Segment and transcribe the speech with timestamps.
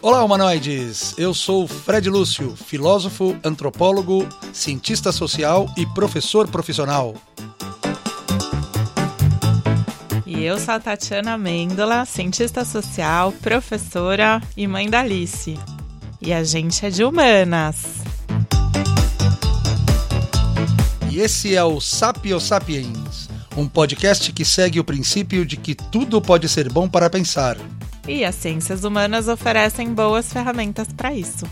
[0.00, 1.12] Olá, humanoides!
[1.18, 7.16] Eu sou Fred Lúcio, filósofo, antropólogo, cientista social e professor profissional.
[10.24, 15.58] E eu sou a Tatiana Mendola, cientista social, professora e mãe da Alice.
[16.22, 17.96] E a gente é de humanas.
[21.10, 26.22] E esse é o Sapio Sapiens, um podcast que segue o princípio de que tudo
[26.22, 27.56] pode ser bom para pensar.
[28.08, 31.44] E as ciências humanas oferecem boas ferramentas para isso.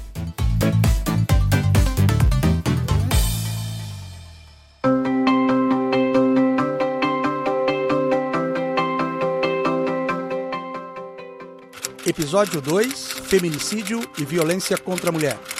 [12.07, 15.56] Episódio 2: Feminicídio e violência contra a mulher.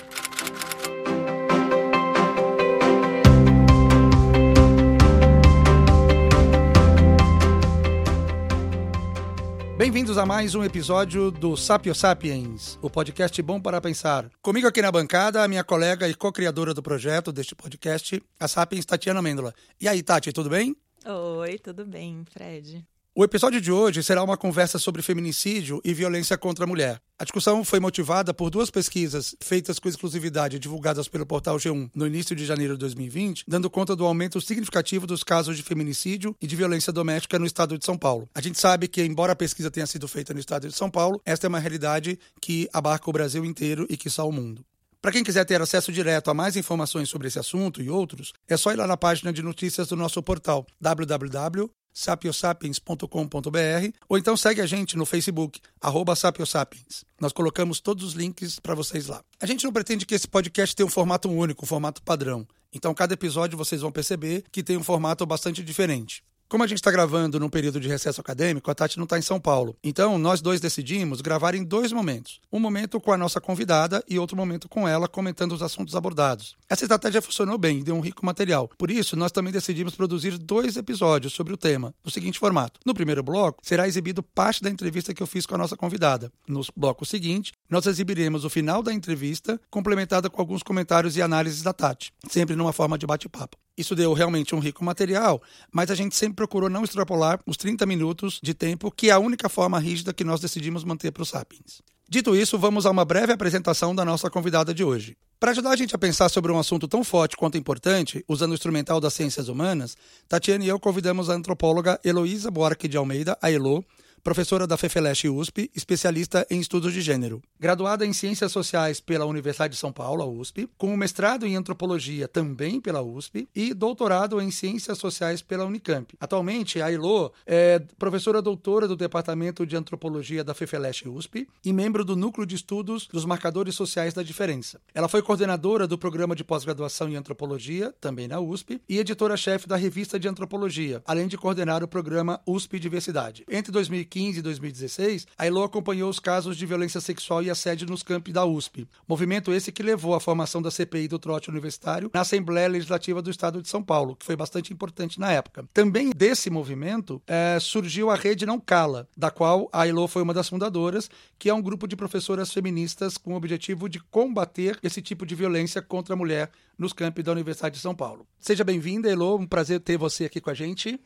[9.97, 14.29] Bem-vindos a mais um episódio do Sapio Sapiens, o podcast bom para pensar.
[14.43, 18.85] Comigo aqui na bancada, a minha colega e co-criadora do projeto deste podcast, a Sapiens
[18.85, 19.55] Tatiana Mendola.
[19.81, 20.77] E aí, Tati, tudo bem?
[21.07, 22.87] Oi, tudo bem, Fred?
[23.19, 27.01] O episódio de hoje será uma conversa sobre feminicídio e violência contra a mulher.
[27.19, 32.07] A discussão foi motivada por duas pesquisas feitas com exclusividade divulgadas pelo portal G1 no
[32.07, 36.47] início de janeiro de 2020, dando conta do aumento significativo dos casos de feminicídio e
[36.47, 38.29] de violência doméstica no estado de São Paulo.
[38.35, 41.19] A gente sabe que, embora a pesquisa tenha sido feita no estado de São Paulo,
[41.25, 44.63] esta é uma realidade que abarca o Brasil inteiro e que só o mundo.
[45.01, 48.59] Para quem quiser ter acesso direto a mais informações sobre esse assunto e outros, é
[48.59, 54.61] só ir lá na página de notícias do nosso portal www sapiosapiens.com.br ou então segue
[54.61, 57.07] a gente no Facebook, arroba sapiosapiens.
[57.19, 59.25] Nós colocamos todos os links para vocês lá.
[59.41, 62.47] A gente não pretende que esse podcast tenha um formato único, um formato padrão.
[62.71, 66.23] Então, cada episódio vocês vão perceber que tem um formato bastante diferente.
[66.49, 69.23] Como a gente está gravando num período de recesso acadêmico, a Tati não está em
[69.23, 69.77] São Paulo.
[69.83, 72.41] Então, nós dois decidimos gravar em dois momentos.
[72.53, 76.55] Um momento com a nossa convidada e outro momento com ela, comentando os assuntos abordados.
[76.71, 78.71] Essa estratégia funcionou bem e deu um rico material.
[78.79, 82.79] Por isso, nós também decidimos produzir dois episódios sobre o tema, no seguinte formato.
[82.87, 86.31] No primeiro bloco, será exibido parte da entrevista que eu fiz com a nossa convidada.
[86.47, 91.63] No bloco seguinte, nós exibiremos o final da entrevista, complementada com alguns comentários e análises
[91.63, 93.57] da Tati, sempre numa forma de bate-papo.
[93.77, 97.85] Isso deu realmente um rico material, mas a gente sempre procurou não extrapolar os 30
[97.85, 101.29] minutos de tempo, que é a única forma rígida que nós decidimos manter para os
[101.29, 101.83] Sapiens.
[102.09, 105.17] Dito isso, vamos a uma breve apresentação da nossa convidada de hoje.
[105.41, 108.55] Para ajudar a gente a pensar sobre um assunto tão forte quanto importante, usando o
[108.55, 109.97] instrumental das ciências humanas,
[110.29, 113.85] Tatiana e eu convidamos a antropóloga Heloísa Buarque de Almeida, a Elo,
[114.27, 117.41] professora da FEFELESH USP, especialista em estudos de gênero.
[117.61, 122.27] Graduada em Ciências Sociais pela Universidade de São Paulo, USP, com um mestrado em Antropologia
[122.27, 126.13] também pela USP e doutorado em Ciências Sociais pela Unicamp.
[126.19, 132.05] Atualmente, a Elo é professora doutora do Departamento de Antropologia da FEFELESH USP e membro
[132.05, 134.81] do Núcleo de Estudos dos Marcadores Sociais da Diferença.
[134.93, 139.77] Ela foi coordenadora do Programa de Pós-Graduação em Antropologia, também na USP, e editora-chefe da
[139.77, 143.45] Revista de Antropologia, além de coordenar o programa USP Diversidade.
[143.49, 147.87] Entre 2015 2015 e 2016, a Elo acompanhou os casos de violência sexual e assédio
[147.87, 148.89] nos campi da USP.
[149.07, 153.31] Movimento esse que levou à formação da CPI do trote universitário na Assembleia Legislativa do
[153.31, 155.69] Estado de São Paulo, que foi bastante importante na época.
[155.75, 160.35] Também desse movimento é, surgiu a Rede Não Cala, da qual a Elo foi uma
[160.35, 165.03] das fundadoras, que é um grupo de professoras feministas com o objetivo de combater esse
[165.03, 168.27] tipo de violência contra a mulher nos campi da Universidade de São Paulo.
[168.39, 170.99] Seja bem-vinda, Elo, um prazer ter você aqui com a gente.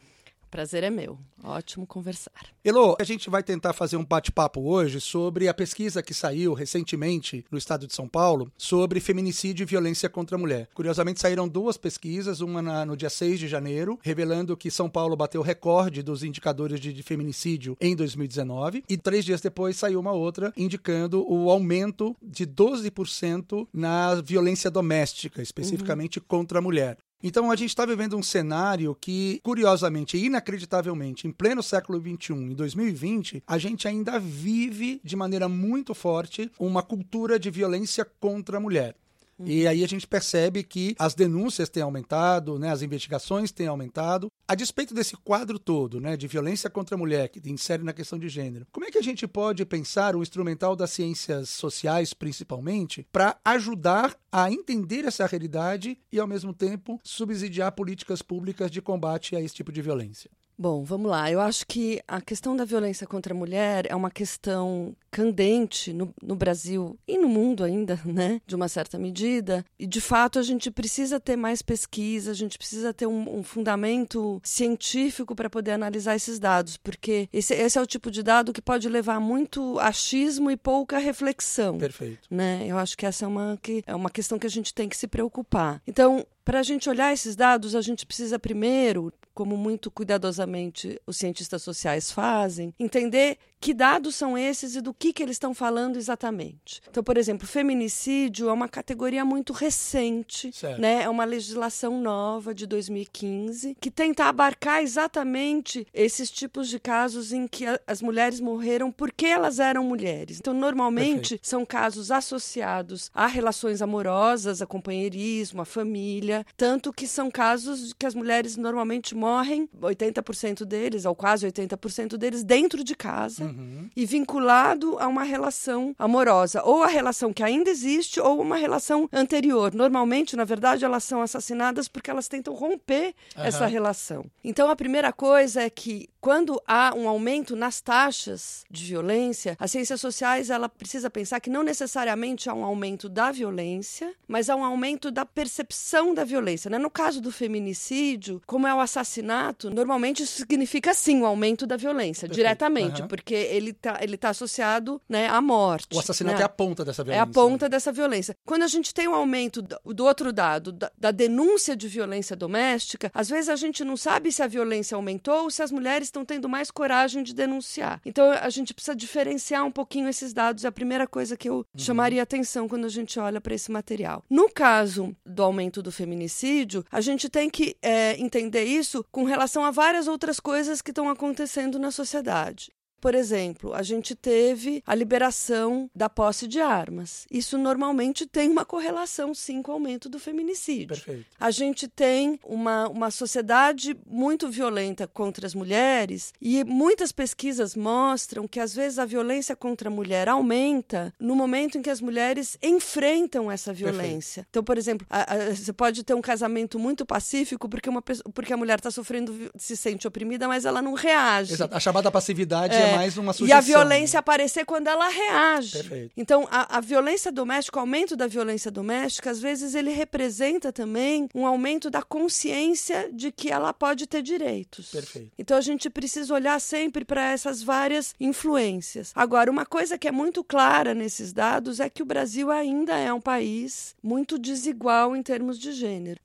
[0.50, 1.16] Prazer é meu.
[1.42, 2.32] Ótimo conversar.
[2.64, 7.44] Elo, a gente vai tentar fazer um bate-papo hoje sobre a pesquisa que saiu recentemente
[7.50, 10.68] no estado de São Paulo sobre feminicídio e violência contra a mulher.
[10.74, 15.16] Curiosamente, saíram duas pesquisas, uma na, no dia 6 de janeiro, revelando que São Paulo
[15.16, 20.12] bateu recorde dos indicadores de, de feminicídio em 2019, e três dias depois saiu uma
[20.12, 26.24] outra indicando o aumento de 12% na violência doméstica, especificamente uhum.
[26.26, 26.98] contra a mulher.
[27.22, 32.32] Então a gente está vivendo um cenário que, curiosamente e inacreditavelmente, em pleno século XXI,
[32.32, 38.56] em 2020, a gente ainda vive de maneira muito forte uma cultura de violência contra
[38.56, 38.96] a mulher.
[39.44, 44.30] E aí a gente percebe que as denúncias têm aumentado, né, as investigações têm aumentado.
[44.46, 48.18] A despeito desse quadro todo, né, de violência contra a mulher, que insere na questão
[48.18, 53.06] de gênero, como é que a gente pode pensar o instrumental das ciências sociais, principalmente,
[53.12, 59.34] para ajudar a entender essa realidade e, ao mesmo tempo, subsidiar políticas públicas de combate
[59.36, 60.30] a esse tipo de violência?
[60.60, 61.30] Bom, vamos lá.
[61.30, 66.14] Eu acho que a questão da violência contra a mulher é uma questão candente no,
[66.22, 68.42] no, Brasil e no mundo ainda, né?
[68.46, 69.64] De uma certa medida.
[69.78, 73.42] E, de fato, a gente precisa ter mais pesquisa, a gente precisa ter um, um
[73.42, 78.52] fundamento científico para poder analisar esses dados, porque esse, esse, é o tipo de dado
[78.52, 81.78] que pode levar muito achismo e pouca reflexão.
[81.78, 82.28] Perfeito.
[82.30, 82.66] Né?
[82.68, 84.96] Eu acho que essa é uma, que, é uma questão que a gente tem que
[84.98, 85.80] se preocupar.
[85.86, 91.16] Então, para a gente olhar esses dados, a gente precisa primeiro como muito cuidadosamente os
[91.16, 95.96] cientistas sociais fazem, entender que dados são esses e do que, que eles estão falando
[95.96, 96.80] exatamente.
[96.88, 101.02] Então, por exemplo, feminicídio é uma categoria muito recente, né?
[101.02, 107.46] é uma legislação nova de 2015 que tenta abarcar exatamente esses tipos de casos em
[107.46, 110.38] que as mulheres morreram porque elas eram mulheres.
[110.38, 111.46] Então, normalmente Perfeito.
[111.46, 118.06] são casos associados a relações amorosas, a companheirismo, a família, tanto que são casos que
[118.06, 123.49] as mulheres normalmente morrem, 80% deles, ou quase 80% deles, dentro de casa.
[123.50, 123.90] Uhum.
[123.94, 129.08] E vinculado a uma relação amorosa, ou a relação que ainda existe, ou uma relação
[129.12, 129.74] anterior.
[129.74, 133.44] Normalmente, na verdade, elas são assassinadas porque elas tentam romper uhum.
[133.44, 134.24] essa relação.
[134.42, 139.70] Então, a primeira coisa é que quando há um aumento nas taxas de violência, as
[139.70, 144.56] ciências sociais ela precisa pensar que não necessariamente há um aumento da violência, mas há
[144.56, 146.70] um aumento da percepção da violência.
[146.70, 146.78] Né?
[146.78, 151.76] No caso do feminicídio, como é o assassinato, normalmente isso significa sim o aumento da
[151.76, 152.36] violência, Perfeito.
[152.36, 153.08] diretamente, uhum.
[153.08, 155.96] porque ele está ele tá associado né, à morte.
[155.96, 156.42] O assassinato né?
[156.42, 157.20] é a ponta dessa violência.
[157.20, 158.36] É a ponta dessa violência.
[158.44, 162.36] Quando a gente tem um aumento do, do outro dado, da, da denúncia de violência
[162.36, 166.08] doméstica, às vezes a gente não sabe se a violência aumentou ou se as mulheres
[166.08, 168.00] estão tendo mais coragem de denunciar.
[168.04, 170.64] Então a gente precisa diferenciar um pouquinho esses dados.
[170.64, 171.64] É a primeira coisa que eu uhum.
[171.76, 174.24] chamaria atenção quando a gente olha para esse material.
[174.28, 179.64] No caso do aumento do feminicídio, a gente tem que é, entender isso com relação
[179.64, 182.72] a várias outras coisas que estão acontecendo na sociedade.
[183.00, 187.26] Por exemplo, a gente teve a liberação da posse de armas.
[187.30, 190.88] Isso normalmente tem uma correlação, sim, com o aumento do feminicídio.
[190.88, 191.26] Perfeito.
[191.38, 198.46] A gente tem uma, uma sociedade muito violenta contra as mulheres e muitas pesquisas mostram
[198.46, 202.58] que, às vezes, a violência contra a mulher aumenta no momento em que as mulheres
[202.62, 204.42] enfrentam essa violência.
[204.42, 204.48] Perfeito.
[204.50, 208.52] Então, por exemplo, a, a, você pode ter um casamento muito pacífico porque, uma, porque
[208.52, 211.54] a mulher está sofrendo, se sente oprimida, mas ela não reage.
[211.54, 211.74] Exato.
[211.74, 213.56] A chamada passividade é, é mais uma sugestão.
[213.56, 215.72] E a violência aparecer quando ela reage.
[215.72, 216.12] Perfeito.
[216.16, 221.28] Então, a, a violência doméstica, o aumento da violência doméstica, às vezes ele representa também
[221.34, 224.90] um aumento da consciência de que ela pode ter direitos.
[224.90, 225.32] Perfeito.
[225.38, 229.12] Então, a gente precisa olhar sempre para essas várias influências.
[229.14, 233.12] Agora, uma coisa que é muito clara nesses dados é que o Brasil ainda é
[233.12, 236.20] um país muito desigual em termos de gênero.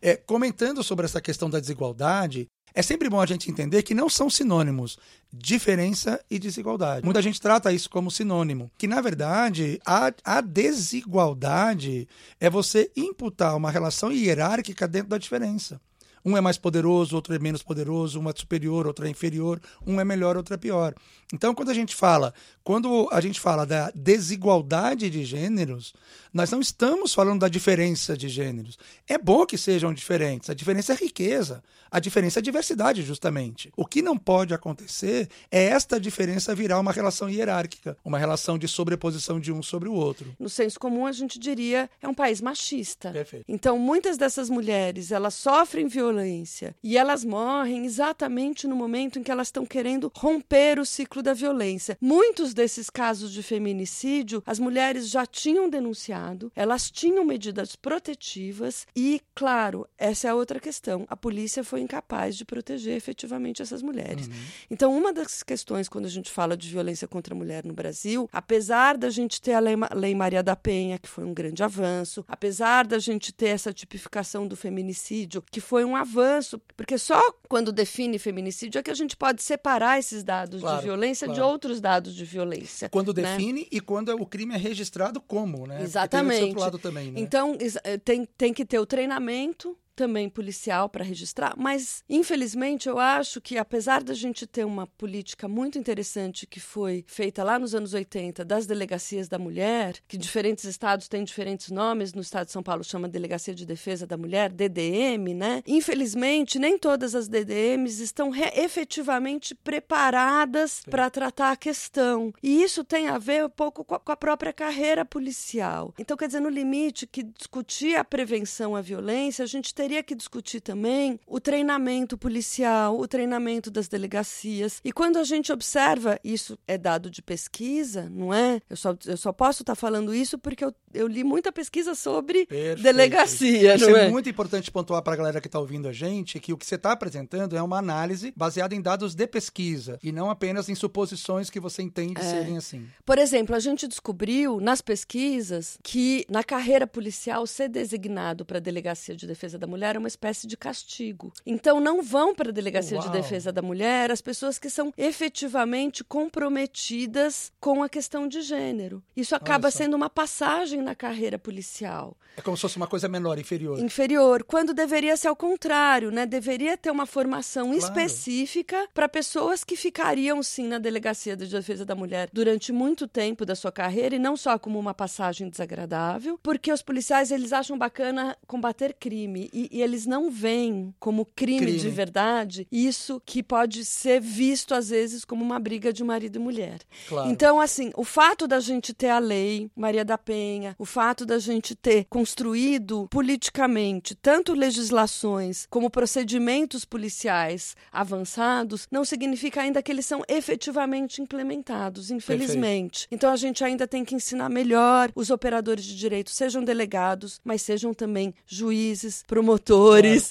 [0.00, 2.46] É, comentando sobre essa questão da desigualdade,
[2.76, 4.98] é sempre bom a gente entender que não são sinônimos
[5.32, 7.06] diferença e desigualdade.
[7.06, 12.06] Muita gente trata isso como sinônimo, que na verdade a, a desigualdade
[12.38, 15.80] é você imputar uma relação hierárquica dentro da diferença.
[16.22, 19.98] Um é mais poderoso, outro é menos poderoso, um é superior, outro é inferior, um
[19.98, 20.92] é melhor, outro é pior.
[21.32, 22.32] Então, quando a gente fala,
[22.62, 25.92] quando a gente fala da desigualdade de gêneros,
[26.32, 28.78] nós não estamos falando da diferença de gêneros.
[29.08, 30.50] É bom que sejam diferentes.
[30.50, 31.62] A diferença é riqueza.
[31.90, 33.72] A diferença é diversidade, justamente.
[33.76, 38.68] O que não pode acontecer é esta diferença virar uma relação hierárquica, uma relação de
[38.68, 40.34] sobreposição de um sobre o outro.
[40.38, 43.10] No senso comum, a gente diria é um país machista.
[43.10, 43.44] Perfeito.
[43.48, 49.30] Então, muitas dessas mulheres, elas sofrem violência e elas morrem exatamente no momento em que
[49.30, 51.96] elas estão querendo romper o ciclo da violência.
[52.00, 59.20] Muitos desses casos de feminicídio, as mulheres já tinham denunciado, elas tinham medidas protetivas e,
[59.34, 61.06] claro, essa é a outra questão.
[61.08, 64.26] A polícia foi incapaz de proteger efetivamente essas mulheres.
[64.26, 64.34] Uhum.
[64.70, 68.28] Então, uma das questões quando a gente fala de violência contra a mulher no Brasil,
[68.32, 72.24] apesar da gente ter a Lei, Lei Maria da Penha, que foi um grande avanço,
[72.28, 77.72] apesar da gente ter essa tipificação do feminicídio, que foi um avanço, porque só quando
[77.72, 81.32] define feminicídio é que a gente pode separar esses dados claro, de violência claro.
[81.32, 82.88] de outros dados de violência.
[82.88, 83.22] Quando né?
[83.22, 85.82] define e quando o crime é registrado como, né?
[85.82, 86.38] Exatamente.
[86.38, 87.20] Tem outro lado também, né?
[87.20, 92.98] Então, eh, tem, tem que ter o treinamento também policial para registrar, mas infelizmente eu
[92.98, 97.74] acho que apesar da gente ter uma política muito interessante que foi feita lá nos
[97.74, 102.52] anos 80 das delegacias da mulher, que diferentes estados têm diferentes nomes, no estado de
[102.52, 105.62] São Paulo chama Delegacia de Defesa da Mulher, DDM, né?
[105.66, 112.32] Infelizmente, nem todas as DDMs estão efetivamente preparadas para tratar a questão.
[112.42, 115.94] E isso tem a ver um pouco com a, com a própria carreira policial.
[115.98, 120.02] Então, quer dizer, no limite que discutir a prevenção à violência, a gente tem teria
[120.02, 124.80] que discutir também o treinamento policial, o treinamento das delegacias.
[124.84, 128.60] E quando a gente observa, isso é dado de pesquisa, não é?
[128.68, 132.46] Eu só, eu só posso estar falando isso porque eu, eu li muita pesquisa sobre
[132.46, 132.82] Perfeito.
[132.82, 134.10] delegacia, Isso não é é?
[134.10, 136.74] muito importante pontuar para a galera que está ouvindo a gente que o que você
[136.74, 141.48] está apresentando é uma análise baseada em dados de pesquisa e não apenas em suposições
[141.48, 142.24] que você entende É.
[142.24, 142.88] serem assim.
[143.04, 148.60] Por exemplo, a gente descobriu nas pesquisas que na carreira policial ser designado para a
[148.60, 151.32] delegacia de defesa da mulher é uma espécie de castigo.
[151.44, 153.12] Então não vão para a delegacia de Uau.
[153.12, 159.02] defesa da mulher as pessoas que são efetivamente comprometidas com a questão de gênero.
[159.16, 163.38] Isso acaba sendo uma passagem na carreira policial É como se fosse uma coisa menor,
[163.38, 163.78] inferior.
[163.78, 166.26] inferior, quando deveria ser ao contrário, né?
[166.26, 167.78] Deveria ter uma formação Claro.
[167.78, 173.44] específica para pessoas que ficariam sim na delegacia de defesa da mulher durante muito tempo
[173.46, 177.78] da sua carreira e não só como uma passagem desagradável, porque os policiais eles acham
[177.78, 181.78] bacana combater crime e, e eles não veem como crime, Crime.
[181.78, 186.38] de verdade isso que pode ser visto às vezes como uma briga de marido e
[186.38, 186.80] mulher.
[187.08, 187.30] Claro.
[187.30, 191.38] Então, assim, o fato da gente ter a lei Maria da Penha, o fato da
[191.38, 200.06] gente ter construído politicamente tanto legislações como procedimentos policiais avançados, não significa ainda que eles
[200.06, 203.06] são efetivamente implementados, infelizmente.
[203.10, 207.62] Então, a gente ainda tem que ensinar melhor os operadores de direito, sejam delegados, mas
[207.62, 209.55] sejam também juízes, promotores,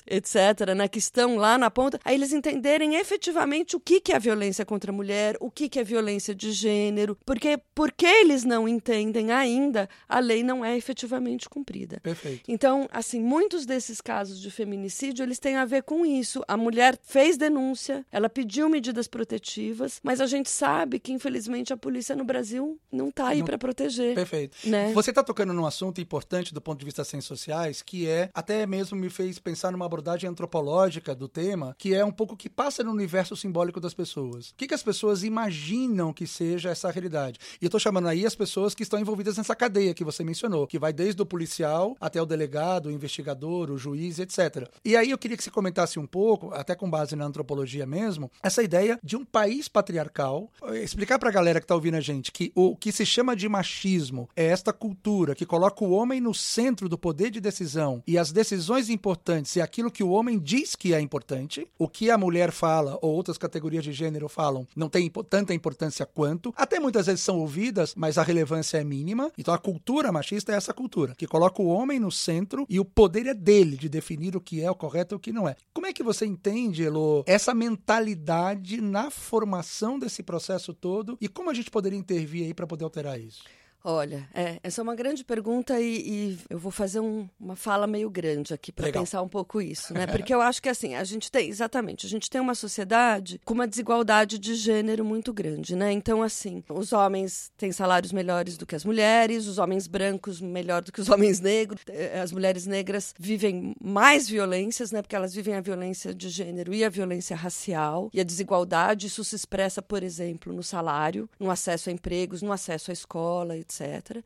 [0.07, 4.19] etc., né, que estão lá na ponta, a eles entenderem efetivamente o que, que é
[4.19, 8.67] violência contra a mulher, o que, que é violência de gênero, porque porque eles não
[8.67, 11.99] entendem ainda, a lei não é efetivamente cumprida.
[12.01, 12.43] Perfeito.
[12.47, 16.43] Então, assim, muitos desses casos de feminicídio, eles têm a ver com isso.
[16.47, 21.77] A mulher fez denúncia, ela pediu medidas protetivas, mas a gente sabe que, infelizmente, a
[21.77, 24.15] polícia no Brasil não está aí para proteger.
[24.15, 24.57] Perfeito.
[24.65, 24.91] Né?
[24.93, 28.29] Você está tocando num assunto importante do ponto de vista das ciências sociais, que é,
[28.33, 32.49] até mesmo me fez pensar numa abordagem antropológica do tema, que é um pouco que
[32.49, 34.49] passa no universo simbólico das pessoas.
[34.49, 37.39] O que, que as pessoas imaginam que seja essa realidade?
[37.61, 40.67] E eu estou chamando aí as pessoas que estão envolvidas nessa cadeia que você mencionou,
[40.67, 44.69] que vai desde o policial até o delegado, o investigador, o juiz, etc.
[44.83, 48.29] E aí eu queria que você comentasse um pouco, até com base na antropologia mesmo,
[48.43, 50.51] essa ideia de um país patriarcal.
[50.63, 53.35] Eh, Explicar para a galera que está ouvindo a gente que o que se chama
[53.35, 58.03] de machismo é esta cultura que coloca o homem no centro do poder de decisão
[58.07, 62.09] e as decisões importantes é aquilo que o homem diz que é importante, o que
[62.09, 66.79] a mulher fala ou outras categorias de gênero falam não tem tanta importância quanto, até
[66.79, 69.31] muitas vezes são ouvidas, mas a relevância é mínima.
[69.37, 72.85] Então a cultura machista é essa cultura que coloca o homem no centro e o
[72.85, 75.55] poder é dele de definir o que é o correto e o que não é.
[75.71, 81.51] Como é que você entende, Elo, essa mentalidade na formação desse processo todo e como
[81.51, 83.43] a gente poderia intervir aí para poder alterar isso?
[83.87, 85.97] Olha, é, essa é uma grande pergunta e,
[86.33, 89.93] e eu vou fazer um- uma fala meio grande aqui para pensar um pouco isso,
[89.93, 90.07] né?
[90.25, 93.53] Porque eu acho que assim, a gente tem, exatamente, a gente tem uma sociedade com
[93.53, 95.91] uma desigualdade de gênero muito grande, né?
[95.91, 100.81] Então, assim, os homens têm salários melhores do que as mulheres, os homens brancos melhor
[100.81, 105.03] do que os homens negros, eh, as mulheres negras vivem mais violências, né?
[105.03, 109.23] Porque elas vivem a violência de gênero e a violência racial e a desigualdade, isso
[109.23, 113.74] se expressa, por exemplo, no salário, no acesso a empregos, no acesso à escola, etc.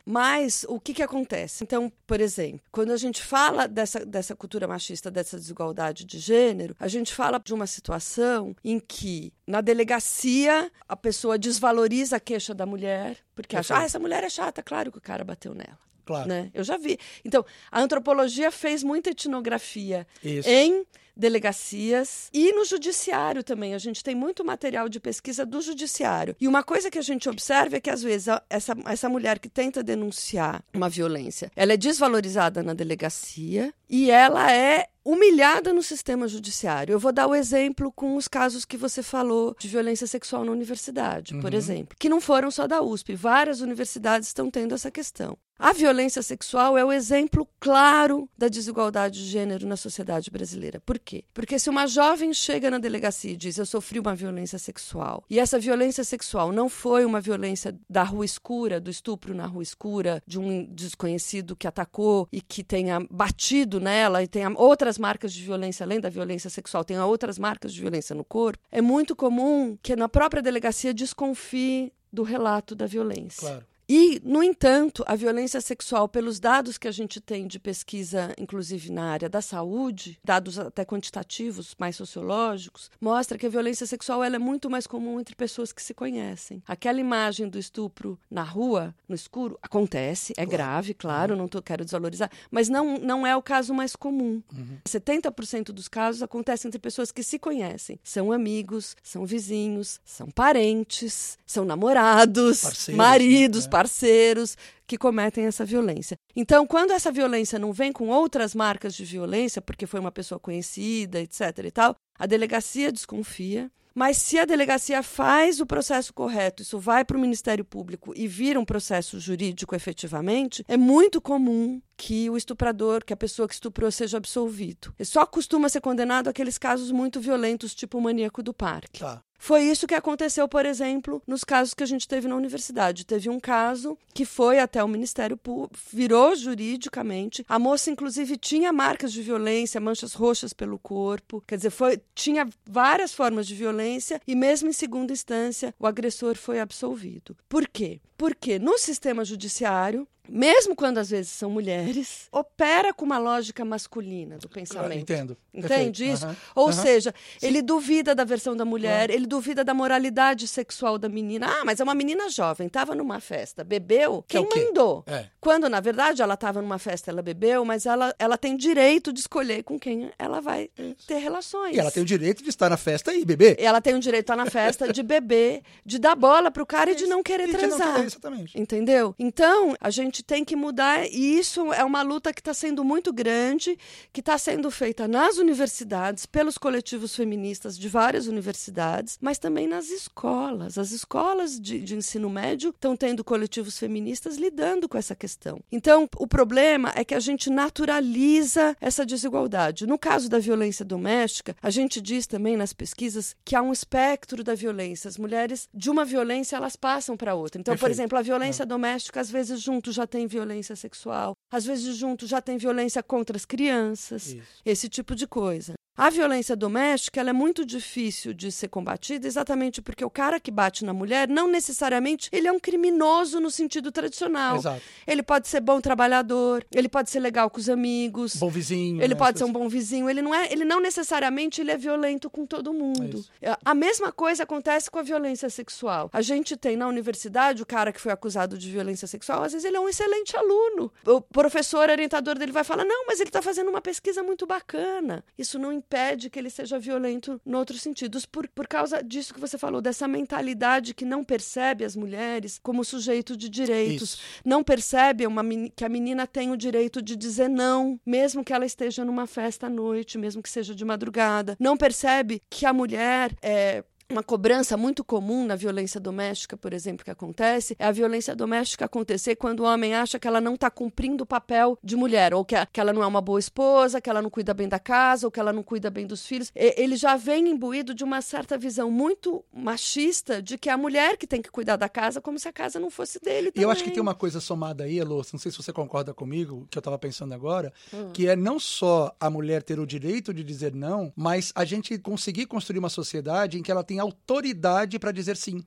[0.05, 1.63] Mas o que, que acontece?
[1.63, 6.75] Então, por exemplo, quando a gente fala dessa, dessa cultura machista, dessa desigualdade de gênero,
[6.79, 12.53] a gente fala de uma situação em que, na delegacia, a pessoa desvaloriza a queixa
[12.53, 13.81] da mulher, porque acha, Perfeito.
[13.81, 15.79] ah, essa mulher é chata, claro que o cara bateu nela.
[16.05, 16.27] Claro.
[16.27, 16.49] Né?
[16.55, 16.97] Eu já vi.
[17.23, 20.49] Então, a antropologia fez muita etnografia Isso.
[20.49, 20.83] em
[21.19, 23.75] delegacias e no judiciário também.
[23.75, 26.35] A gente tem muito material de pesquisa do judiciário.
[26.39, 29.49] E uma coisa que a gente observa é que, às vezes, essa, essa mulher que
[29.49, 36.27] tenta denunciar uma violência, ela é desvalorizada na delegacia e ela é humilhada no sistema
[36.27, 36.93] judiciário.
[36.93, 40.51] Eu vou dar o exemplo com os casos que você falou de violência sexual na
[40.51, 43.15] universidade, por exemplo, que não foram só da USP.
[43.15, 45.37] Várias universidades estão tendo essa questão.
[45.61, 50.79] A violência sexual é o exemplo claro da desigualdade de gênero na sociedade brasileira.
[50.79, 51.25] Por quê?
[51.33, 55.37] Porque se uma jovem chega na delegacia e diz eu sofri uma violência sexual, e
[55.37, 60.23] essa violência sexual não foi uma violência da rua escura, do estupro na rua escura,
[60.25, 64.49] de um desconhecido que atacou e que tenha batido nela e tenha
[64.89, 68.63] outras marcas de violência além da violência sexual, tenha outras marcas de violência no corpo,
[68.71, 73.41] é muito comum que na própria delegacia desconfie do relato da violência.
[73.41, 73.65] Claro.
[73.89, 78.91] E, no entanto, a violência sexual, pelos dados que a gente tem de pesquisa, inclusive
[78.91, 84.35] na área da saúde, dados até quantitativos, mais sociológicos, mostra que a violência sexual ela
[84.35, 86.61] é muito mais comum entre pessoas que se conhecem.
[86.67, 90.49] Aquela imagem do estupro na rua, no escuro, acontece, é claro.
[90.51, 91.39] grave, claro, uhum.
[91.39, 94.43] não tô, quero desvalorizar, mas não, não é o caso mais comum.
[94.53, 94.77] Uhum.
[94.87, 97.99] 70% dos casos acontecem entre pessoas que se conhecem.
[98.03, 103.71] São amigos, são vizinhos, são parentes, são namorados, Parceiros, maridos, né?
[103.79, 106.17] Parceiros que cometem essa violência.
[106.35, 110.37] Então, quando essa violência não vem com outras marcas de violência, porque foi uma pessoa
[110.37, 113.71] conhecida, etc e tal, a delegacia desconfia.
[113.95, 118.27] Mas se a delegacia faz o processo correto, isso vai para o Ministério Público e
[118.27, 123.53] vira um processo jurídico efetivamente, é muito comum que o estuprador, que a pessoa que
[123.53, 124.93] estuprou, seja absolvido.
[124.99, 128.99] E só costuma ser condenado aqueles casos muito violentos, tipo o maníaco do parque.
[128.99, 129.21] Tá.
[129.41, 133.05] Foi isso que aconteceu, por exemplo, nos casos que a gente teve na universidade.
[133.05, 137.45] Teve um caso que foi até o Ministério Público, virou juridicamente.
[137.47, 141.41] A moça, inclusive, tinha marcas de violência, manchas roxas pelo corpo.
[141.47, 146.35] Quer dizer, foi, tinha várias formas de violência e, mesmo em segunda instância, o agressor
[146.35, 147.35] foi absolvido.
[147.47, 148.01] Por quê?
[148.17, 154.37] Porque no sistema judiciário, mesmo quando às vezes são mulheres, opera com uma lógica masculina
[154.37, 154.99] do pensamento.
[154.99, 155.37] entendo.
[155.53, 156.25] Entende isso?
[156.25, 156.35] Uhum.
[156.55, 156.73] Ou uhum.
[156.73, 157.47] seja, Sim.
[157.47, 159.15] ele duvida da versão da mulher, uhum.
[159.15, 161.47] ele duvida da moralidade sexual da menina.
[161.47, 165.03] Ah, mas é uma menina jovem, estava numa festa, bebeu, quem é mandou?
[165.07, 165.25] É.
[165.39, 169.19] Quando, na verdade, ela estava numa festa, ela bebeu, mas ela, ela tem direito de
[169.19, 171.07] escolher com quem ela vai isso.
[171.07, 171.75] ter relações.
[171.75, 173.55] E ela tem o direito de estar na festa e beber.
[173.59, 176.91] Ela tem o direito de estar na festa, de beber, de dar bola pro cara
[176.91, 177.87] e de não querer transar.
[177.87, 178.59] Não querer, exatamente.
[178.59, 179.15] Entendeu?
[179.17, 183.11] Então, a gente tem que mudar, e isso é uma luta que está sendo muito
[183.11, 183.77] grande,
[184.11, 189.89] que está sendo feita nas universidades, pelos coletivos feministas de várias universidades, mas também nas
[189.89, 190.77] escolas.
[190.77, 195.61] As escolas de, de ensino médio estão tendo coletivos feministas lidando com essa questão.
[195.71, 199.87] Então, o problema é que a gente naturaliza essa desigualdade.
[199.87, 204.43] No caso da violência doméstica, a gente diz também nas pesquisas que há um espectro
[204.43, 205.07] da violência.
[205.07, 207.59] As mulheres, de uma violência, elas passam para outra.
[207.59, 207.89] Então, Perfeito.
[207.89, 212.27] por exemplo, a violência doméstica, às vezes, junto já tem violência sexual, às vezes, junto
[212.27, 214.61] já tem violência contra as crianças, Isso.
[214.65, 215.73] esse tipo de coisa.
[215.99, 220.85] A violência doméstica é muito difícil de ser combatida exatamente porque o cara que bate
[220.85, 224.55] na mulher não necessariamente ele é um criminoso no sentido tradicional.
[224.55, 224.81] Exato.
[225.05, 229.13] Ele pode ser bom trabalhador, ele pode ser legal com os amigos, bom vizinho, ele
[229.13, 229.19] né?
[229.19, 230.09] pode ser um bom vizinho.
[230.09, 233.25] Ele não é, ele não necessariamente ele é violento com todo mundo.
[233.41, 236.09] É a mesma coisa acontece com a violência sexual.
[236.13, 239.65] A gente tem na universidade o cara que foi acusado de violência sexual, às vezes
[239.65, 240.93] ele é um excelente aluno.
[241.05, 245.25] O professor orientador dele vai falar: "Não, mas ele está fazendo uma pesquisa muito bacana".
[245.37, 249.39] Isso não impede que ele seja violento em outros sentidos, por, por causa disso que
[249.39, 254.21] você falou, dessa mentalidade que não percebe as mulheres como sujeito de direitos, Isso.
[254.45, 255.43] não percebe uma,
[255.75, 259.65] que a menina tem o direito de dizer não, mesmo que ela esteja numa festa
[259.65, 264.75] à noite, mesmo que seja de madrugada, não percebe que a mulher é, uma cobrança
[264.75, 269.61] muito comum na violência doméstica, por exemplo, que acontece, é a violência doméstica acontecer quando
[269.61, 272.65] o homem acha que ela não está cumprindo o papel de mulher, ou que, a,
[272.65, 275.31] que ela não é uma boa esposa, que ela não cuida bem da casa, ou
[275.31, 276.51] que ela não cuida bem dos filhos.
[276.55, 280.77] E, ele já vem imbuído de uma certa visão muito machista de que é a
[280.77, 283.51] mulher que tem que cuidar da casa, como se a casa não fosse dele.
[283.55, 286.13] E eu acho que tem uma coisa somada aí, Elô, não sei se você concorda
[286.13, 288.11] comigo, que eu estava pensando agora, hum.
[288.11, 291.97] que é não só a mulher ter o direito de dizer não, mas a gente
[291.99, 295.63] conseguir construir uma sociedade em que ela tem autoridade para dizer sim.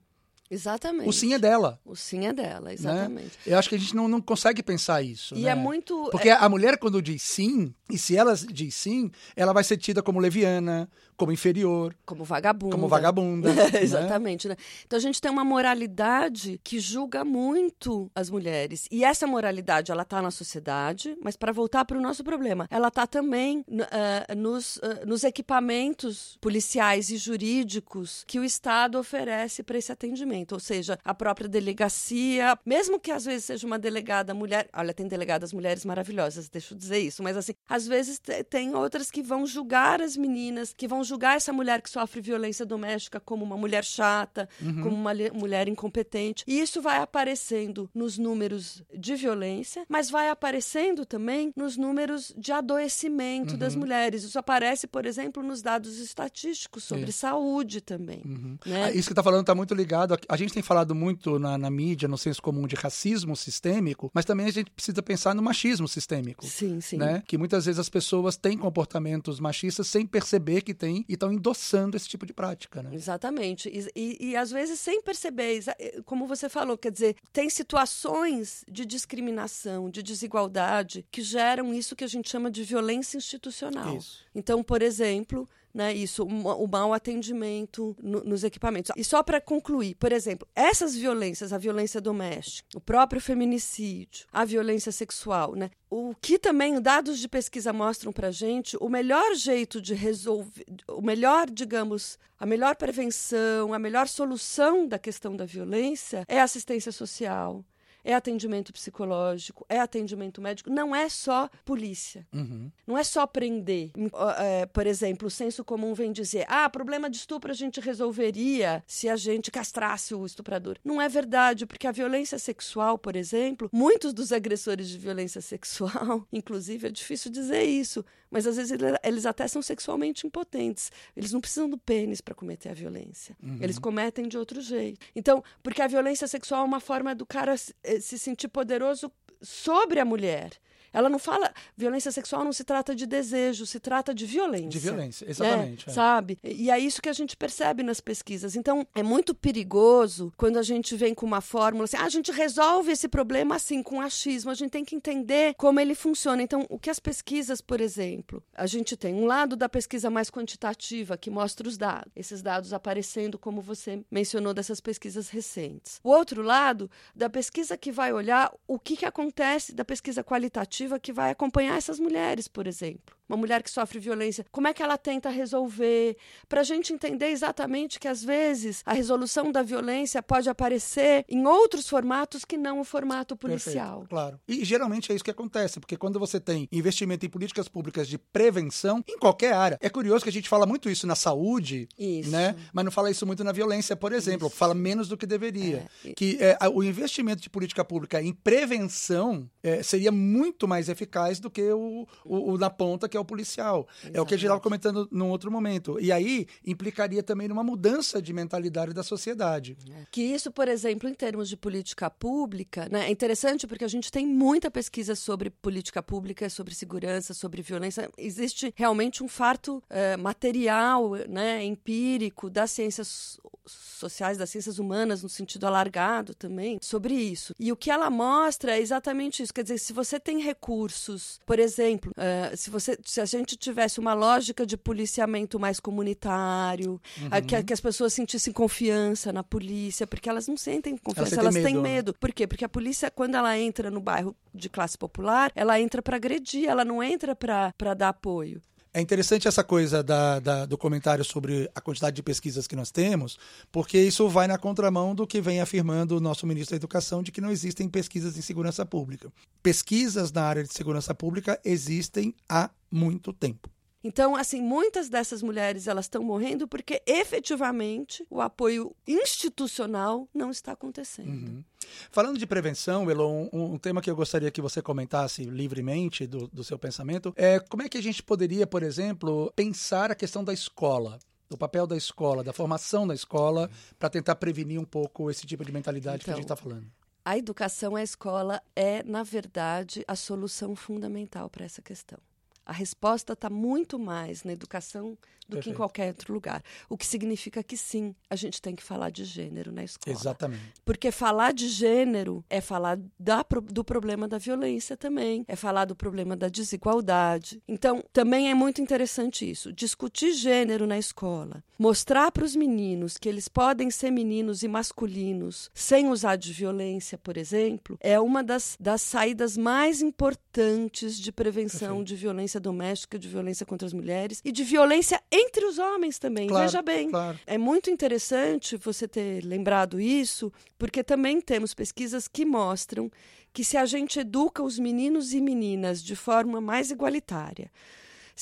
[0.53, 1.09] Exatamente.
[1.09, 1.81] O sim é dela.
[1.83, 2.75] O sim é dela, né?
[2.75, 3.39] exatamente.
[3.47, 3.55] Né?
[3.55, 5.35] Eu acho que a gente não, não consegue pensar isso.
[5.35, 5.51] E né?
[5.51, 6.11] é muito.
[6.11, 6.33] Porque é...
[6.33, 10.21] a mulher, quando diz sim, e se ela diz sim, ela vai ser tida como
[10.21, 10.91] leviana,
[11.23, 11.95] como inferior.
[12.05, 12.75] Como vagabunda.
[12.75, 13.55] Como vagabunda.
[13.55, 13.81] né?
[13.81, 14.49] Exatamente.
[14.49, 14.57] Né?
[14.85, 18.89] Então a gente tem uma moralidade que julga muito as mulheres.
[18.91, 22.89] E essa moralidade, ela está na sociedade, mas para voltar para o nosso problema, ela
[22.89, 29.79] está também uh, nos, uh, nos equipamentos policiais e jurídicos que o Estado oferece para
[29.79, 30.53] esse atendimento.
[30.53, 34.69] Ou seja, a própria delegacia, mesmo que às vezes seja uma delegada mulher.
[34.73, 39.09] Olha, tem delegadas mulheres maravilhosas, deixa eu dizer isso, mas assim, às vezes tem outras
[39.09, 43.45] que vão julgar as meninas, que vão julgar essa mulher que sofre violência doméstica como
[43.45, 44.83] uma mulher chata, uhum.
[44.83, 46.43] como uma mulher incompetente.
[46.47, 52.51] E isso vai aparecendo nos números de violência, mas vai aparecendo também nos números de
[52.51, 53.59] adoecimento uhum.
[53.59, 54.25] das mulheres.
[54.25, 58.23] Isso aparece, por exemplo, nos dados estatísticos sobre saúde também.
[58.25, 58.59] Uhum.
[58.65, 58.85] Né?
[58.85, 60.15] Ah, isso que está falando está muito ligado.
[60.15, 64.11] A, a, gente tem falado muito na, na mídia, no senso comum, de racismo sistêmico,
[64.15, 66.47] mas também a gente precisa pensar no machismo sistêmico.
[66.47, 66.97] Sim, sim.
[66.97, 67.23] Né?
[67.27, 71.33] Que muitas vezes as pessoas têm comportamentos machistas sem perceber que têm também e estão
[71.33, 72.91] endossando esse tipo de prática, né?
[72.93, 73.69] Exatamente.
[73.69, 78.65] E, e, e, às vezes sem perceber, eh, como você falou, quer dizer, tem situações
[78.69, 83.97] de discriminação, de desigualdade que geram isso que a gente chama de violência institucional.
[83.97, 84.25] Isso.
[84.35, 88.93] Então, por exemplo, né, isso, o, mau atendimento no, nos equipamentos.
[88.97, 94.45] E só para concluir, por exemplo, essas violências, a violência doméstica, o próprio feminicídio, a
[94.45, 99.81] violência sexual, né, o que também dados de pesquisa mostram para gente, o melhor jeito
[99.81, 106.25] de resolver, o melhor, digamos, a melhor prevenção, a melhor solução da questão da violência
[106.29, 107.65] é assistência social,
[108.05, 112.27] é atendimento psicológico, é atendimento médico, não é só polícia.
[112.33, 112.71] Uhum.
[112.87, 113.91] Não é só prender.
[114.39, 118.83] É, por exemplo, o senso comum vem dizer: ah, problema de estupro a gente resolveria
[118.87, 120.77] se a gente castrasse o estuprador.
[120.85, 126.27] Não é verdade, porque a violência sexual, por exemplo, muitos dos agressores de violência sexual,
[126.33, 130.91] inclusive, é difícil dizer isso, mas às vezes eles até são sexualmente impotentes.
[131.15, 133.37] Eles não precisam do pênis para cometer a violência.
[133.43, 133.59] Uhum.
[133.61, 134.99] Eles cometem de outro jeito.
[135.15, 137.55] Então, porque a violência sexual é uma forma do cara
[138.01, 140.59] se sentir poderoso sobre a mulher.
[140.93, 141.53] Ela não fala.
[141.77, 144.69] Violência sexual não se trata de desejo, se trata de violência.
[144.69, 145.89] De violência, exatamente.
[145.89, 145.95] É, é.
[145.95, 146.39] Sabe?
[146.43, 148.57] E é isso que a gente percebe nas pesquisas.
[148.57, 152.31] Então, é muito perigoso quando a gente vem com uma fórmula assim, ah, a gente
[152.31, 154.51] resolve esse problema assim, com achismo.
[154.51, 156.43] A gente tem que entender como ele funciona.
[156.43, 160.31] Então, o que as pesquisas, por exemplo, a gente tem um lado da pesquisa mais
[160.31, 166.01] quantitativa, que mostra os dados, esses dados aparecendo, como você mencionou, dessas pesquisas recentes.
[166.03, 170.82] O outro lado, da pesquisa que vai olhar o que, que acontece da pesquisa qualitativa
[170.99, 174.83] que vai acompanhar essas mulheres, por exemplo uma mulher que sofre violência, como é que
[174.83, 176.17] ela tenta resolver?
[176.49, 181.47] Para a gente entender exatamente que, às vezes, a resolução da violência pode aparecer em
[181.47, 184.01] outros formatos que não o formato policial.
[184.01, 184.41] Perfeito, claro.
[184.47, 188.19] E geralmente é isso que acontece, porque quando você tem investimento em políticas públicas de
[188.19, 192.31] prevenção, em qualquer área, é curioso que a gente fala muito isso na saúde, isso.
[192.31, 192.55] né?
[192.73, 194.57] mas não fala isso muito na violência, por exemplo, isso.
[194.57, 195.87] fala menos do que deveria.
[196.05, 196.13] É.
[196.13, 201.51] Que é, o investimento de política pública em prevenção é, seria muito mais eficaz do
[201.51, 203.87] que o, o, o na ponta, que é policial.
[203.91, 204.19] Exatamente.
[204.19, 205.99] É o que a gente estava comentando num outro momento.
[206.01, 209.77] E aí implicaria também numa mudança de mentalidade da sociedade.
[209.91, 210.05] É.
[210.11, 214.11] Que isso, por exemplo, em termos de política pública, né, é interessante porque a gente
[214.11, 218.11] tem muita pesquisa sobre política pública, sobre segurança, sobre violência.
[218.17, 225.29] Existe realmente um farto é, material, né, empírico das ciências sociais, das ciências humanas, no
[225.29, 227.55] sentido alargado também, sobre isso.
[227.59, 229.55] E o que ela mostra é exatamente isso.
[229.55, 234.01] Quer dizer, se você tem recursos, por exemplo, uh, se, você, se a gente tivesse
[234.01, 237.47] uma lógica de policiamento mais comunitário, uhum.
[237.47, 241.63] que, que, as pessoas sentissem confiança na polícia, porque elas não sentem confiança, elas, elas
[241.63, 241.83] têm medo.
[241.83, 242.15] medo.
[242.15, 242.47] Por quê?
[242.47, 246.67] Porque a polícia, quando ela entra no bairro de classe popular, ela entra para agredir,
[246.67, 248.63] ela não entra para dar apoio.
[248.95, 252.91] É interessante essa coisa da, da, do comentário sobre a quantidade de pesquisas que nós
[252.91, 253.39] temos,
[253.71, 257.33] porque isso vai na contramão do que vem afirmando o nosso ministro da Educação de
[257.33, 259.33] que não existem pesquisas em segurança pública.
[259.63, 263.72] Pesquisas na área de segurança pública existem há muito tempo.
[264.05, 270.73] Então, assim, muitas dessas mulheres elas estão morrendo porque efetivamente o apoio institucional não está
[270.73, 271.29] acontecendo.
[271.29, 271.65] Uhum.
[272.11, 276.49] Falando de prevenção, Elon, um, um, tema que eu gostaria que você comentasse livremente do,
[276.49, 280.43] do seu pensamento é como é que a gente poderia, por exemplo, pensar a questão
[280.43, 285.31] da escola do papel da escola, da formação da escola, para tentar prevenir um pouco
[285.31, 286.91] esse tipo de mentalidade então, que a gente está então, falando.
[287.23, 292.19] A educação, a escola é, na verdade, a solução fundamental para essa questão.
[292.65, 295.17] A resposta está muito mais na educação
[295.49, 295.63] do Perfeito.
[295.63, 296.63] que em qualquer outro lugar.
[296.89, 300.17] O que significa que sim, a gente tem que falar de gênero na escola.
[300.17, 300.63] Exatamente.
[300.85, 305.97] Porque falar de gênero é falar da, do problema da violência também, é falar do
[305.97, 307.63] problema da desigualdade.
[307.67, 309.73] Então, também é muito interessante isso.
[309.73, 315.71] Discutir gênero na escola, mostrar para os meninos que eles podem ser meninos e masculinos
[315.75, 321.97] sem usar de violência, por exemplo, é uma das, das saídas mais importantes de prevenção
[321.97, 322.05] Perfeito.
[322.05, 326.49] de violência doméstica, de violência contra as mulheres e de violência entre os homens também,
[326.49, 327.11] claro, veja bem.
[327.11, 327.39] Claro.
[327.47, 333.11] É muito interessante você ter lembrado isso, porque também temos pesquisas que mostram
[333.53, 337.71] que se a gente educa os meninos e meninas de forma mais igualitária,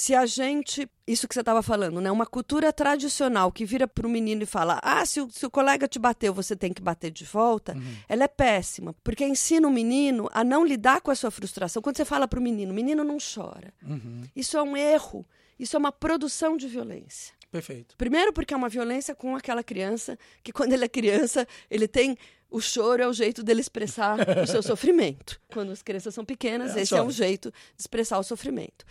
[0.01, 0.89] se a gente.
[1.07, 2.11] Isso que você estava falando, né?
[2.11, 5.51] Uma cultura tradicional que vira para o menino e fala: ah, se o, se o
[5.51, 7.97] colega te bateu, você tem que bater de volta, uhum.
[8.09, 8.95] ela é péssima.
[9.05, 11.83] Porque ensina o menino a não lidar com a sua frustração.
[11.83, 13.75] Quando você fala para o menino, o menino não chora.
[13.87, 14.23] Uhum.
[14.35, 15.27] Isso é um erro.
[15.59, 17.35] Isso é uma produção de violência.
[17.51, 17.95] Perfeito.
[17.99, 22.17] Primeiro, porque é uma violência com aquela criança que, quando ele é criança, ele tem
[22.51, 25.41] o choro é o jeito dele expressar o seu sofrimento.
[25.53, 28.85] Quando as crianças são pequenas, É, esse é um jeito de expressar o sofrimento.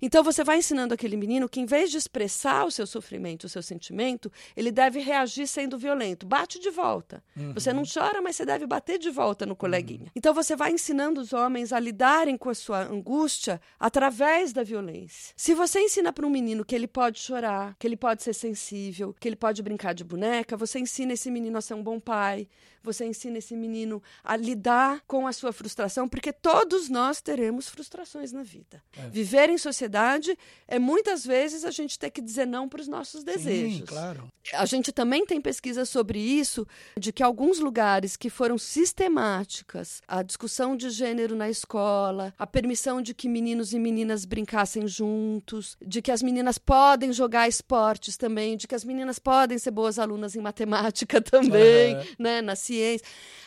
[0.00, 3.48] Então você vai ensinando aquele menino que, em vez de expressar o seu sofrimento, o
[3.48, 6.26] seu sentimento, ele deve reagir sendo violento.
[6.26, 7.22] Bate de volta.
[7.54, 10.10] Você não chora, mas você deve bater de volta no coleguinha.
[10.14, 15.32] Então você vai ensinando os homens a lidarem com a sua angústia através da violência.
[15.36, 19.14] Se você ensina para um menino que ele pode chorar, que ele pode ser sensível,
[19.18, 22.48] que ele pode brincar de boneca, você ensina esse menino a ser um bom pai,
[22.86, 28.32] você ensina esse menino a lidar com a sua frustração, porque todos nós teremos frustrações
[28.32, 28.82] na vida.
[29.10, 33.24] Viver em sociedade é muitas vezes a gente ter que dizer não para os nossos
[33.24, 33.78] desejos.
[33.80, 34.28] Sim, claro.
[34.54, 40.22] A gente também tem pesquisas sobre isso, de que alguns lugares que foram sistemáticas, a
[40.22, 46.00] discussão de gênero na escola, a permissão de que meninos e meninas brincassem juntos, de
[46.00, 50.36] que as meninas podem jogar esportes também, de que as meninas podem ser boas alunas
[50.36, 52.04] em matemática também, Aham.
[52.18, 52.75] né, na ciência.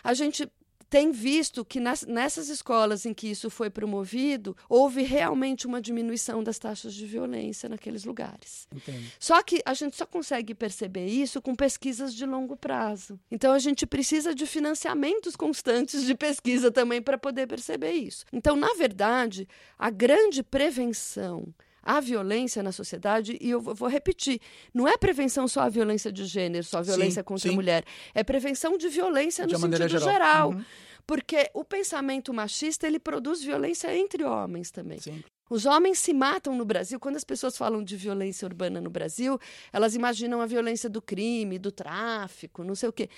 [0.04, 0.50] A gente
[0.90, 6.44] tem visto que nas- nessas escolas em que isso foi promovido, houve realmente uma diminuição
[6.44, 8.68] das taxas de violência naqueles lugares.
[8.74, 9.06] Entendo.
[9.20, 13.20] Só que a gente só consegue perceber isso com pesquisas de longo prazo.
[13.30, 18.26] Então a gente precisa de financiamentos constantes de pesquisa também para poder perceber isso.
[18.34, 24.40] Então, na verdade, a grande prevenção à violência na sociedade, e eu vou repetir,
[24.74, 27.56] não é prevenção só à violência de gênero, só a Sim, violência contra a sim.
[27.56, 30.10] mulher, é prevenção de violência De no sentido geral.
[30.10, 30.50] geral.
[30.52, 30.64] Uhum.
[31.08, 35.00] Porque o pensamento machista ele produz violência entre homens também.
[35.00, 35.24] Sim.
[35.50, 37.00] Os homens se matam no Brasil.
[37.00, 39.40] Quando as pessoas falam de violência urbana no Brasil,
[39.74, 43.10] elas imaginam a violência do crime, do tráfico, não sei o quê.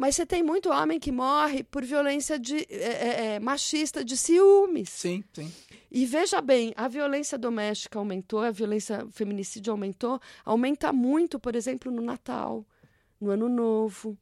[0.00, 4.16] Mas você tem muito homem que morre por violência de, é, é, é, machista, de
[4.16, 4.88] ciúmes.
[4.88, 5.52] Sim, sim.
[5.90, 11.92] E veja bem, a violência doméstica aumentou, a violência feminicídio aumentou, aumenta muito, por exemplo,
[11.92, 12.64] no Natal,
[13.20, 14.16] no Ano Novo.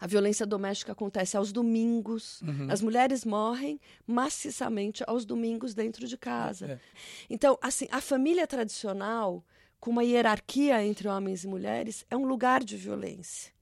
[0.00, 2.40] A violência doméstica acontece aos domingos.
[2.40, 2.68] Uhum.
[2.70, 6.66] As mulheres morrem maciçamente aos domingos dentro de casa.
[6.66, 6.78] É.
[7.28, 9.44] Então, assim, a família tradicional,
[9.78, 13.57] com uma hierarquia entre homens e mulheres, é um lugar de violência.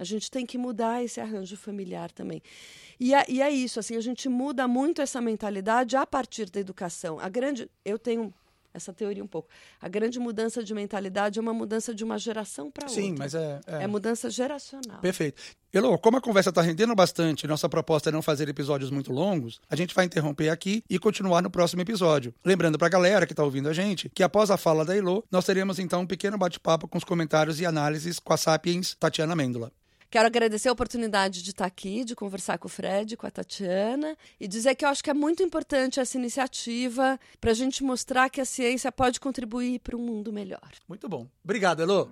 [0.00, 2.42] A gente tem que mudar esse arranjo familiar também.
[2.98, 6.58] E é, e é isso, assim, a gente muda muito essa mentalidade a partir da
[6.58, 7.20] educação.
[7.20, 8.32] A grande, eu tenho
[8.72, 9.48] essa teoria um pouco.
[9.80, 13.02] A grande mudança de mentalidade é uma mudança de uma geração para outra.
[13.02, 13.60] Sim, mas é.
[13.66, 15.00] é- é mudança geracional.
[15.00, 15.42] Perfeito.
[15.72, 19.60] Elô, como a conversa está rendendo bastante, nossa proposta é não fazer episódios muito longos,
[19.68, 22.32] a gente vai interromper aqui e continuar no próximo episódio.
[22.44, 25.24] Lembrando para a galera que está ouvindo a gente que após a fala da Elô,
[25.30, 29.34] nós teremos então um pequeno bate-papo com os comentários e análises com a Sapiens Tatiana
[29.34, 29.72] Mêndola.
[30.10, 34.16] Quero agradecer a oportunidade de estar aqui, de conversar com o Fred, com a Tatiana,
[34.40, 38.28] e dizer que eu acho que é muito importante essa iniciativa para a gente mostrar
[38.28, 40.68] que a ciência pode contribuir para um mundo melhor.
[40.88, 41.28] Muito bom.
[41.44, 42.08] Obrigado, Elô.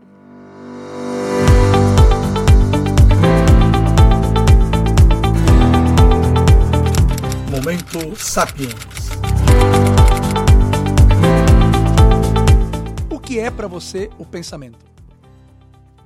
[7.50, 8.74] Momento Sapiens.
[13.10, 14.97] O que é para você o pensamento?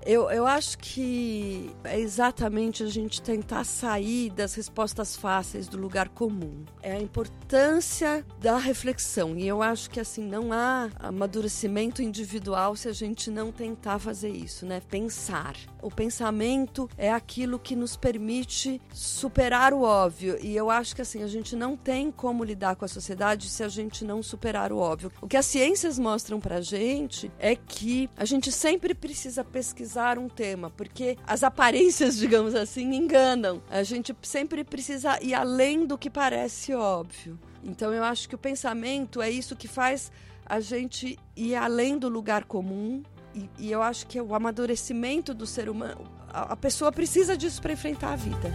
[0.05, 6.09] Eu, eu acho que é exatamente a gente tentar sair das respostas fáceis do lugar
[6.09, 6.65] comum.
[6.83, 9.37] É a importância da reflexão.
[9.37, 14.31] E eu acho que assim não há amadurecimento individual se a gente não tentar fazer
[14.31, 14.81] isso, né?
[14.91, 15.55] Pensar.
[15.83, 20.39] O pensamento é aquilo que nos permite superar o óbvio.
[20.41, 23.65] E eu acho que assim a gente não tem como lidar com a sociedade se
[23.65, 25.13] a gente não superar o óbvio.
[25.21, 30.29] O que as ciências mostram pra gente é que a gente sempre precisa pesquisar um
[30.29, 33.61] tema, porque as aparências, digamos assim, enganam.
[33.69, 37.39] A gente sempre precisa ir além do que parece óbvio.
[37.65, 40.11] Então eu acho que o pensamento é isso que faz
[40.45, 43.03] a gente ir além do lugar comum.
[43.35, 46.05] E, e eu acho que é o amadurecimento do ser humano.
[46.29, 48.53] A, a pessoa precisa disso para enfrentar a vida.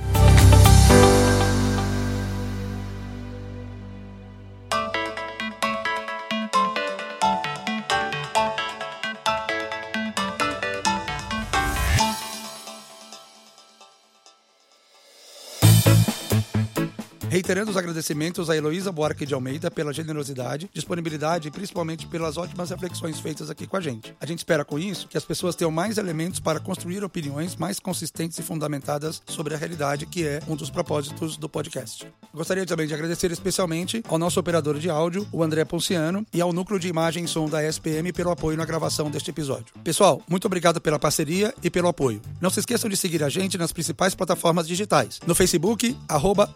[17.48, 22.72] Reiterando os agradecimentos a Heloísa Buarque de Almeida pela generosidade, disponibilidade e principalmente pelas ótimas
[22.72, 24.14] reflexões feitas aqui com a gente.
[24.20, 27.80] A gente espera com isso que as pessoas tenham mais elementos para construir opiniões mais
[27.80, 32.06] consistentes e fundamentadas sobre a realidade, que é um dos propósitos do podcast.
[32.34, 36.52] Gostaria também de agradecer especialmente ao nosso operador de áudio, o André Ponciano, e ao
[36.52, 39.74] núcleo de imagem e som da SPM pelo apoio na gravação deste episódio.
[39.86, 42.22] Pessoal, muito obrigado pela parceria e pelo apoio.
[42.42, 45.22] Não se esqueçam de seguir a gente nas principais plataformas digitais.
[45.26, 46.54] No Facebook, arroba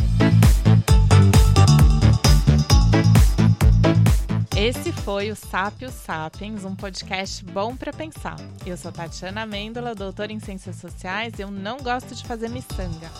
[4.56, 8.36] Esse foi o Sápio Sapiens, um podcast bom para pensar.
[8.64, 13.10] Eu sou Tatiana Amêndola, doutora em Ciências Sociais e eu não gosto de fazer miçanga.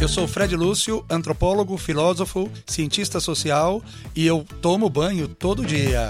[0.00, 3.82] Eu sou Fred Lúcio, antropólogo, filósofo, cientista social
[4.14, 6.06] e eu tomo banho todo dia.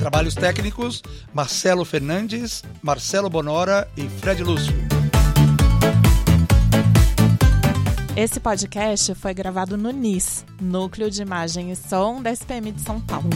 [0.00, 1.02] Trabalhos técnicos:
[1.34, 4.74] Marcelo Fernandes, Marcelo Bonora e Fred Lúcio.
[8.16, 12.98] Esse podcast foi gravado no NIS, Núcleo de Imagem e Som da SPM de São
[12.98, 13.28] Paulo.